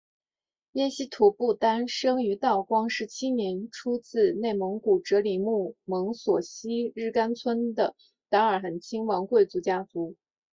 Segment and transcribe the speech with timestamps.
[0.71, 7.95] 耶希图布丹生于道光十七年出自内蒙古哲里木盟索希日干村的
[8.27, 10.15] 达尔罕亲王贵族家庭。